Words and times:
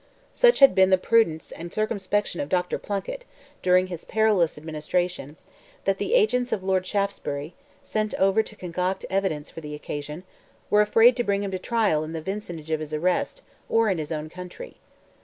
Such 0.33 0.57
had 0.61 0.73
been 0.73 0.89
the 0.89 0.97
prudence 0.97 1.51
and 1.51 1.71
circumspection 1.71 2.41
of 2.41 2.49
Dr. 2.49 2.79
Plunkett, 2.79 3.23
during 3.61 3.85
his 3.85 4.03
perilous 4.03 4.57
administration, 4.57 5.37
that 5.85 5.99
the 5.99 6.15
agents 6.15 6.51
of 6.51 6.63
Lord 6.63 6.87
Shaftesbury, 6.87 7.53
sent 7.83 8.15
over 8.15 8.41
to 8.41 8.55
concoct 8.55 9.05
evidence 9.11 9.51
for 9.51 9.61
the 9.61 9.75
occasion, 9.75 10.23
were 10.71 10.81
afraid 10.81 11.15
to 11.17 11.23
bring 11.23 11.43
him 11.43 11.51
to 11.51 11.59
trial 11.59 12.03
in 12.03 12.13
the 12.13 12.19
vicinage 12.21 12.71
of 12.71 12.79
his 12.79 12.95
arrest, 12.95 13.43
or 13.69 13.89
in 13.89 13.99
his 13.99 14.11
own 14.11 14.27
country. 14.27 14.77